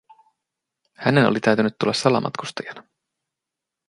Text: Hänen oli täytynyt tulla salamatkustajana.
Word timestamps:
Hänen 0.93 1.27
oli 1.27 1.39
täytynyt 1.39 1.75
tulla 1.79 1.93
salamatkustajana. 1.93 2.83